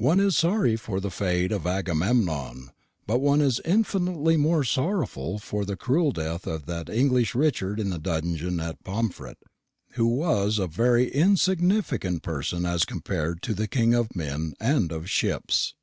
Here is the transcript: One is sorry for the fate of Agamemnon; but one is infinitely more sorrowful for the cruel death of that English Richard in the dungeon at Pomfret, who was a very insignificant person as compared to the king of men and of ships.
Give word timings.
One 0.00 0.18
is 0.18 0.34
sorry 0.34 0.76
for 0.76 0.98
the 0.98 1.10
fate 1.10 1.52
of 1.52 1.66
Agamemnon; 1.66 2.70
but 3.06 3.20
one 3.20 3.42
is 3.42 3.60
infinitely 3.66 4.38
more 4.38 4.64
sorrowful 4.64 5.38
for 5.38 5.66
the 5.66 5.76
cruel 5.76 6.10
death 6.10 6.46
of 6.46 6.64
that 6.64 6.88
English 6.88 7.34
Richard 7.34 7.78
in 7.78 7.90
the 7.90 7.98
dungeon 7.98 8.60
at 8.60 8.82
Pomfret, 8.82 9.36
who 9.90 10.06
was 10.06 10.58
a 10.58 10.66
very 10.66 11.10
insignificant 11.10 12.22
person 12.22 12.64
as 12.64 12.86
compared 12.86 13.42
to 13.42 13.52
the 13.52 13.68
king 13.68 13.92
of 13.92 14.16
men 14.16 14.54
and 14.58 14.90
of 14.90 15.10
ships. 15.10 15.74